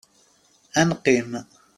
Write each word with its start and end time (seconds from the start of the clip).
Ad 0.79 0.85
neqqim. 0.89 1.31